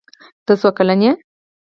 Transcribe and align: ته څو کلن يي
ته 0.45 0.53
څو 0.61 0.69
کلن 0.77 0.99
يي 1.05 1.11